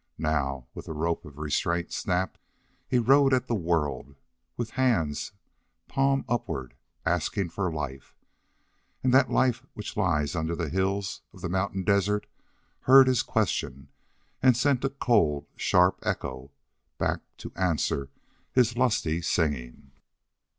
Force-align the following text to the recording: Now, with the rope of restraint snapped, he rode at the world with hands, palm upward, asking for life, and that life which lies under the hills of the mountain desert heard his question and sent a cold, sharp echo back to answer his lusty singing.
Now, 0.17 0.65
with 0.73 0.87
the 0.87 0.93
rope 0.93 1.25
of 1.25 1.37
restraint 1.37 1.93
snapped, 1.93 2.39
he 2.87 2.97
rode 2.97 3.35
at 3.35 3.45
the 3.45 3.53
world 3.53 4.15
with 4.57 4.71
hands, 4.71 5.31
palm 5.87 6.25
upward, 6.27 6.73
asking 7.05 7.49
for 7.49 7.71
life, 7.71 8.15
and 9.03 9.13
that 9.13 9.29
life 9.29 9.63
which 9.75 9.95
lies 9.95 10.35
under 10.35 10.55
the 10.55 10.69
hills 10.69 11.21
of 11.33 11.41
the 11.41 11.49
mountain 11.49 11.83
desert 11.83 12.25
heard 12.89 13.05
his 13.05 13.21
question 13.21 13.89
and 14.41 14.57
sent 14.57 14.83
a 14.83 14.89
cold, 14.89 15.45
sharp 15.55 15.99
echo 16.01 16.49
back 16.97 17.19
to 17.37 17.51
answer 17.55 18.09
his 18.51 18.75
lusty 18.75 19.21
singing. 19.21 19.91